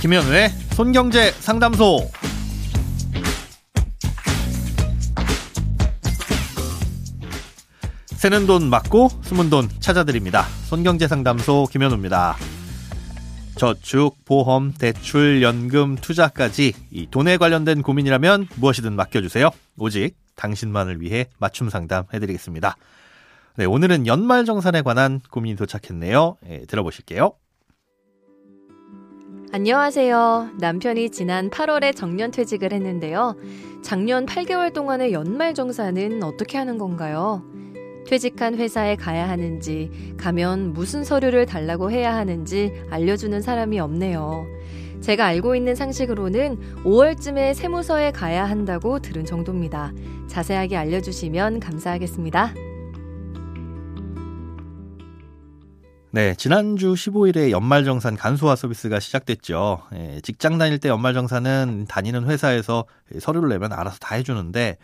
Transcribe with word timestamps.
김현우의 0.00 0.48
손경제 0.72 1.30
상담소. 1.30 2.10
새는 8.06 8.46
돈 8.46 8.70
맞고 8.70 9.10
숨은 9.20 9.50
돈 9.50 9.68
찾아드립니다. 9.80 10.44
손경제 10.68 11.06
상담소 11.06 11.66
김현우입니다. 11.70 12.34
저축, 13.56 14.24
보험, 14.24 14.72
대출, 14.72 15.42
연금, 15.42 15.96
투자까지 15.96 16.72
이 16.90 17.06
돈에 17.10 17.36
관련된 17.36 17.82
고민이라면 17.82 18.48
무엇이든 18.56 18.94
맡겨주세요. 18.94 19.50
오직 19.76 20.16
당신만을 20.34 21.02
위해 21.02 21.26
맞춤 21.36 21.68
상담 21.68 22.04
해드리겠습니다. 22.14 22.74
네, 23.56 23.66
오늘은 23.66 24.06
연말 24.06 24.46
정산에 24.46 24.80
관한 24.80 25.20
고민이 25.30 25.56
도착했네요. 25.56 26.38
네, 26.40 26.64
들어보실게요. 26.68 27.34
안녕하세요. 29.52 30.50
남편이 30.60 31.10
지난 31.10 31.50
8월에 31.50 31.96
정년 31.96 32.30
퇴직을 32.30 32.72
했는데요. 32.72 33.34
작년 33.82 34.24
8개월 34.24 34.72
동안의 34.72 35.12
연말정산은 35.12 36.22
어떻게 36.22 36.56
하는 36.56 36.78
건가요? 36.78 37.42
퇴직한 38.06 38.54
회사에 38.54 38.94
가야 38.94 39.28
하는지, 39.28 39.90
가면 40.18 40.72
무슨 40.72 41.02
서류를 41.02 41.46
달라고 41.46 41.90
해야 41.90 42.14
하는지 42.14 42.72
알려주는 42.90 43.42
사람이 43.42 43.80
없네요. 43.80 44.46
제가 45.00 45.26
알고 45.26 45.56
있는 45.56 45.74
상식으로는 45.74 46.84
5월쯤에 46.84 47.54
세무서에 47.54 48.12
가야 48.12 48.44
한다고 48.44 49.00
들은 49.00 49.24
정도입니다. 49.24 49.92
자세하게 50.28 50.76
알려주시면 50.76 51.58
감사하겠습니다. 51.58 52.54
네, 56.12 56.34
지난주 56.34 56.96
15일에 56.96 57.50
연말정산 57.52 58.16
간소화 58.16 58.56
서비스가 58.56 58.98
시작됐죠. 58.98 59.82
예, 59.94 60.20
직장 60.22 60.58
다닐 60.58 60.78
때 60.78 60.88
연말정산은 60.88 61.86
다니는 61.88 62.24
회사에서 62.28 62.84
서류를 63.20 63.48
내면 63.48 63.72
알아서 63.72 63.98
다 63.98 64.16
해주는데 64.16 64.76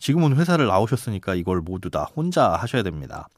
지금은 0.00 0.36
회사를 0.36 0.66
나오셨으니까 0.66 1.36
이걸 1.36 1.60
모두 1.60 1.88
다 1.90 2.08
혼자 2.16 2.48
하셔야 2.50 2.82
됩니다. 2.82 3.28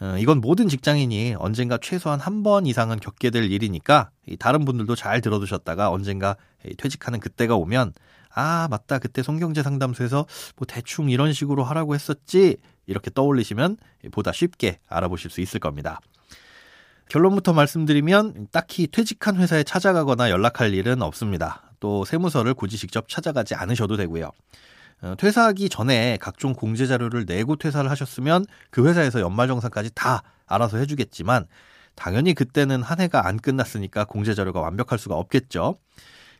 어, 0.00 0.16
이건 0.18 0.40
모든 0.40 0.68
직장인이 0.68 1.36
언젠가 1.38 1.78
최소한 1.80 2.18
한 2.20 2.42
번 2.42 2.66
이상은 2.66 2.98
겪게 3.00 3.30
될 3.30 3.50
일이니까 3.50 4.10
다른 4.40 4.64
분들도 4.64 4.94
잘 4.96 5.20
들어두셨다가 5.20 5.90
언젠가 5.90 6.36
퇴직하는 6.78 7.20
그때가 7.20 7.54
오면 7.56 7.92
아 8.34 8.66
맞다 8.70 8.98
그때 8.98 9.22
송경제 9.22 9.62
상담소에서 9.62 10.26
뭐 10.56 10.66
대충 10.66 11.10
이런 11.10 11.32
식으로 11.32 11.64
하라고 11.64 11.94
했었지 11.94 12.56
이렇게 12.86 13.10
떠올리시면 13.14 13.78
보다 14.10 14.32
쉽게 14.32 14.80
알아보실 14.88 15.30
수 15.30 15.40
있을 15.40 15.60
겁니다. 15.60 16.00
결론부터 17.08 17.52
말씀드리면 17.52 18.48
딱히 18.50 18.88
퇴직한 18.88 19.36
회사에 19.36 19.62
찾아가거나 19.62 20.30
연락할 20.30 20.74
일은 20.74 21.02
없습니다. 21.02 21.62
또 21.78 22.04
세무서를 22.04 22.54
굳이 22.54 22.76
직접 22.76 23.08
찾아가지 23.08 23.54
않으셔도 23.54 23.96
되고요. 23.96 24.30
어, 25.02 25.14
퇴사하기 25.18 25.68
전에 25.68 26.16
각종 26.20 26.52
공제 26.54 26.86
자료를 26.86 27.26
내고 27.26 27.56
퇴사를 27.56 27.88
하셨으면 27.88 28.44
그 28.70 28.86
회사에서 28.88 29.20
연말정산까지 29.20 29.90
다 29.94 30.22
알아서 30.46 30.78
해주겠지만 30.78 31.46
당연히 31.94 32.34
그때는 32.34 32.82
한 32.82 33.00
해가 33.00 33.26
안 33.26 33.38
끝났으니까 33.38 34.04
공제 34.04 34.34
자료가 34.34 34.60
완벽할 34.60 34.98
수가 34.98 35.16
없겠죠. 35.16 35.78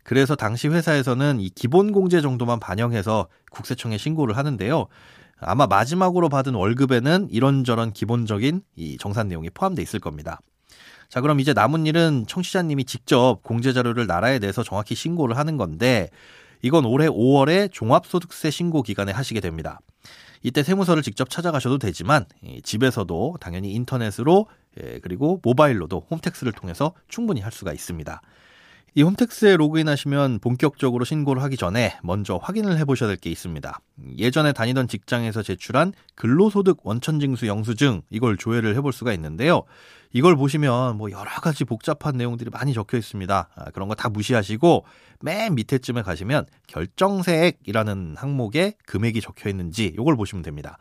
그래서 0.02 0.36
당시 0.36 0.68
회사에서는 0.68 1.40
이 1.40 1.48
기본 1.50 1.92
공제 1.92 2.20
정도만 2.20 2.60
반영해서 2.60 3.28
국세청에 3.50 3.98
신고를 3.98 4.36
하는데요. 4.36 4.86
아마 5.38 5.66
마지막으로 5.66 6.28
받은 6.28 6.54
월급에는 6.54 7.28
이런저런 7.30 7.92
기본적인 7.92 8.62
이 8.76 8.96
정산 8.98 9.28
내용이 9.28 9.50
포함되어 9.50 9.82
있을 9.82 10.00
겁니다. 10.00 10.40
자, 11.08 11.20
그럼 11.20 11.40
이제 11.40 11.52
남은 11.52 11.86
일은 11.86 12.24
청취자님이 12.26 12.84
직접 12.84 13.40
공제 13.42 13.72
자료를 13.72 14.06
나라에 14.06 14.38
내서 14.38 14.62
정확히 14.62 14.94
신고를 14.94 15.36
하는 15.36 15.56
건데 15.56 16.10
이건 16.62 16.84
올해 16.84 17.06
5월에 17.06 17.70
종합소득세 17.72 18.50
신고 18.50 18.82
기간에 18.82 19.12
하시게 19.12 19.40
됩니다. 19.40 19.80
이때 20.42 20.62
세무서를 20.62 21.02
직접 21.02 21.30
찾아가셔도 21.30 21.78
되지만 21.78 22.24
집에서도 22.62 23.36
당연히 23.40 23.72
인터넷으로 23.72 24.46
예, 24.80 25.00
그리고 25.02 25.40
모바일로도 25.42 26.06
홈택스를 26.10 26.52
통해서 26.52 26.92
충분히 27.08 27.40
할 27.40 27.50
수가 27.50 27.72
있습니다. 27.72 28.20
이 28.98 29.02
홈택스에 29.02 29.58
로그인하시면 29.58 30.38
본격적으로 30.38 31.04
신고를 31.04 31.42
하기 31.42 31.58
전에 31.58 31.98
먼저 32.02 32.40
확인을 32.42 32.78
해보셔야 32.78 33.08
될 33.08 33.18
게 33.18 33.28
있습니다. 33.28 33.78
예전에 34.16 34.54
다니던 34.54 34.88
직장에서 34.88 35.42
제출한 35.42 35.92
근로소득 36.14 36.78
원천징수 36.82 37.46
영수증 37.46 38.00
이걸 38.08 38.38
조회를 38.38 38.74
해볼 38.76 38.94
수가 38.94 39.12
있는데요. 39.12 39.64
이걸 40.14 40.34
보시면 40.34 40.96
뭐 40.96 41.10
여러 41.10 41.28
가지 41.42 41.64
복잡한 41.66 42.16
내용들이 42.16 42.48
많이 42.48 42.72
적혀 42.72 42.96
있습니다. 42.96 43.48
아, 43.54 43.70
그런 43.72 43.88
거 43.88 43.94
다 43.94 44.08
무시하시고 44.08 44.86
맨 45.20 45.54
밑에쯤에 45.56 46.00
가시면 46.00 46.46
결정세액이라는 46.66 48.14
항목에 48.16 48.76
금액이 48.86 49.20
적혀 49.20 49.50
있는지 49.50 49.92
이걸 49.92 50.16
보시면 50.16 50.42
됩니다. 50.42 50.78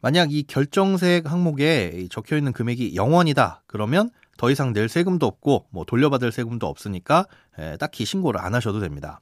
만약 0.00 0.32
이 0.32 0.44
결정세액 0.44 1.28
항목에 1.28 2.06
적혀 2.08 2.36
있는 2.36 2.52
금액이 2.52 2.94
0원이다 2.94 3.62
그러면 3.66 4.10
더 4.38 4.50
이상 4.50 4.72
낼 4.72 4.88
세금도 4.88 5.26
없고 5.26 5.66
뭐 5.68 5.84
돌려받을 5.84 6.32
세금도 6.32 6.66
없으니까 6.66 7.26
에, 7.58 7.76
딱히 7.76 8.06
신고를 8.06 8.40
안 8.40 8.54
하셔도 8.54 8.80
됩니다. 8.80 9.20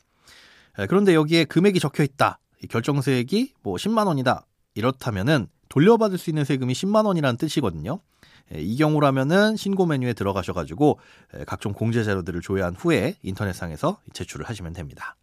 에, 0.79 0.87
그런데 0.87 1.15
여기에 1.15 1.47
금액이 1.47 1.81
적혀 1.81 2.05
있다. 2.05 2.39
결정세액이 2.71 3.55
뭐 3.63 3.75
10만 3.77 4.07
원이다. 4.07 4.47
이렇다면은 4.75 5.49
돌려받을 5.69 6.19
수 6.19 6.31
있는 6.31 6.45
세금이 6.45 6.75
10만 6.75 7.07
원이라는 7.07 7.39
뜻이거든요. 7.39 8.01
에, 8.53 8.61
이 8.61 8.77
경우라면은 8.77 9.57
신고 9.57 9.87
메뉴에 9.87 10.13
들어가셔가지고 10.13 11.01
각종 11.47 11.73
공제 11.73 12.05
자료들을 12.05 12.43
조회한 12.43 12.77
후에 12.77 13.17
인터넷상에서 13.23 13.99
제출을 14.13 14.49
하시면 14.49 14.75
됩니다. 14.75 15.17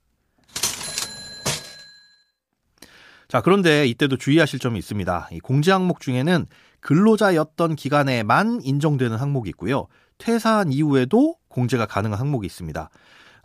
자, 3.34 3.42
그런데 3.42 3.88
이때도 3.88 4.18
주의하실 4.18 4.60
점이 4.60 4.78
있습니다. 4.78 5.30
이 5.32 5.40
공제 5.40 5.72
항목 5.72 6.02
중에는 6.02 6.46
근로자였던 6.82 7.76
기간에만 7.76 8.60
인정되는 8.62 9.18
항목이 9.18 9.50
있고요. 9.50 9.88
퇴사한 10.20 10.72
이후에도 10.72 11.38
공제가 11.48 11.88
가능한 11.88 12.20
항목이 12.20 12.46
있습니다. 12.46 12.92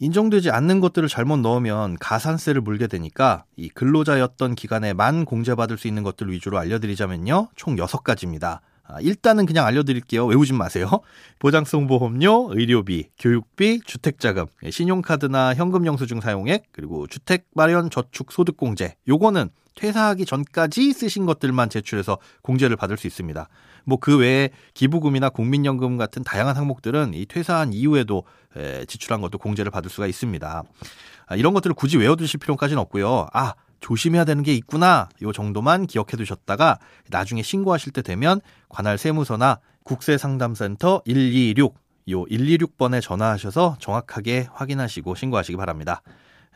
인정되지 0.00 0.50
않는 0.50 0.80
것들을 0.80 1.08
잘못 1.08 1.38
넣으면 1.38 1.96
가산세를 2.00 2.60
물게 2.60 2.86
되니까 2.86 3.46
이 3.56 3.70
근로자였던 3.70 4.56
기간에만 4.56 5.24
공제받을 5.24 5.78
수 5.78 5.88
있는 5.88 6.02
것들 6.02 6.30
위주로 6.30 6.58
알려드리자면요. 6.58 7.48
총 7.56 7.76
6가지입니다. 7.76 8.58
아, 8.90 9.00
일단은 9.00 9.44
그냥 9.44 9.66
알려드릴게요. 9.66 10.24
외우진 10.26 10.56
마세요. 10.56 10.88
보장성 11.38 11.86
보험료, 11.86 12.48
의료비, 12.50 13.10
교육비, 13.18 13.80
주택자금, 13.84 14.46
예, 14.64 14.70
신용카드나 14.70 15.54
현금 15.54 15.84
영수증 15.84 16.22
사용액, 16.22 16.64
그리고 16.72 17.06
주택 17.06 17.46
마련 17.54 17.90
저축 17.90 18.32
소득 18.32 18.56
공제. 18.56 18.96
요거는 19.06 19.50
퇴사하기 19.74 20.24
전까지 20.24 20.92
쓰신 20.94 21.26
것들만 21.26 21.68
제출해서 21.68 22.18
공제를 22.42 22.76
받을 22.76 22.96
수 22.96 23.06
있습니다. 23.06 23.48
뭐 23.84 23.98
그 24.00 24.18
외에 24.18 24.50
기부금이나 24.74 25.28
국민연금 25.28 25.96
같은 25.98 26.24
다양한 26.24 26.56
항목들은 26.56 27.12
이 27.14 27.26
퇴사한 27.26 27.72
이후에도 27.72 28.24
지출한 28.86 29.20
것도 29.20 29.38
공제를 29.38 29.70
받을 29.70 29.90
수가 29.90 30.06
있습니다. 30.06 30.64
아, 31.26 31.36
이런 31.36 31.54
것들을 31.54 31.74
굳이 31.74 31.96
외워두실 31.98 32.40
필요까지는 32.40 32.80
없고요. 32.80 33.28
아 33.32 33.54
조심해야 33.80 34.24
되는 34.24 34.42
게 34.42 34.54
있구나. 34.54 35.08
요 35.22 35.32
정도만 35.32 35.86
기억해 35.86 36.16
두셨다가 36.16 36.78
나중에 37.10 37.42
신고하실 37.42 37.92
때 37.92 38.02
되면 38.02 38.40
관할 38.68 38.98
세무서나 38.98 39.60
국세상담센터 39.84 41.02
126, 41.06 41.74
요 42.10 42.24
126번에 42.26 43.00
전화하셔서 43.00 43.76
정확하게 43.80 44.48
확인하시고 44.52 45.14
신고하시기 45.14 45.56
바랍니다. 45.56 46.02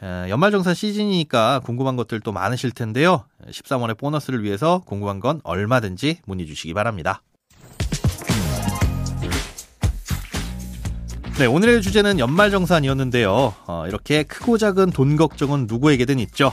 연말정산 0.02 0.74
시즌이니까 0.74 1.60
궁금한 1.60 1.94
것들 1.94 2.20
도 2.20 2.32
많으실 2.32 2.72
텐데요. 2.72 3.24
13월의 3.48 3.96
보너스를 3.96 4.42
위해서 4.42 4.82
궁금한 4.84 5.20
건 5.20 5.40
얼마든지 5.44 6.18
문의 6.26 6.46
주시기 6.46 6.75
바랍니다. 6.75 7.22
네, 11.38 11.46
오늘의 11.46 11.82
주제는 11.82 12.18
연말정산이었는데요. 12.18 13.54
어, 13.66 13.84
이렇게 13.88 14.22
크고 14.22 14.58
작은 14.58 14.90
돈 14.90 15.16
걱정은 15.16 15.66
누구에게든 15.66 16.18
있죠. 16.18 16.52